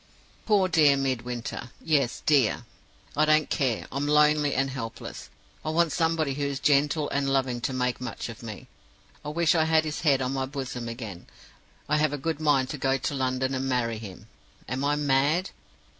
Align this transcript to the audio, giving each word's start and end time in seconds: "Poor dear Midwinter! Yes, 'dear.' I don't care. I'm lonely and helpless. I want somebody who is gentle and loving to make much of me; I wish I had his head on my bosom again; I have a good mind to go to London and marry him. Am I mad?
"Poor 0.47 0.67
dear 0.67 0.97
Midwinter! 0.97 1.69
Yes, 1.79 2.23
'dear.' 2.25 2.65
I 3.15 3.25
don't 3.25 3.51
care. 3.51 3.85
I'm 3.91 4.07
lonely 4.07 4.55
and 4.55 4.71
helpless. 4.71 5.29
I 5.63 5.69
want 5.69 5.91
somebody 5.91 6.33
who 6.33 6.43
is 6.43 6.59
gentle 6.59 7.07
and 7.09 7.29
loving 7.29 7.61
to 7.61 7.71
make 7.71 8.01
much 8.01 8.27
of 8.27 8.41
me; 8.41 8.67
I 9.23 9.29
wish 9.29 9.53
I 9.53 9.65
had 9.65 9.85
his 9.85 10.01
head 10.01 10.19
on 10.19 10.31
my 10.33 10.47
bosom 10.47 10.89
again; 10.89 11.27
I 11.87 11.97
have 11.97 12.13
a 12.13 12.17
good 12.17 12.39
mind 12.39 12.69
to 12.69 12.79
go 12.79 12.97
to 12.97 13.13
London 13.13 13.53
and 13.53 13.69
marry 13.69 13.99
him. 13.99 14.25
Am 14.67 14.83
I 14.83 14.95
mad? 14.95 15.51